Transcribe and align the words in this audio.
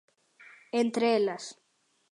Entre 0.81 1.05
elas: 1.17 1.45